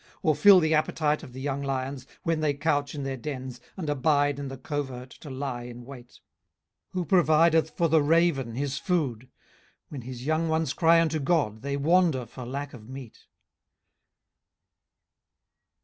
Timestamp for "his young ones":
10.01-10.73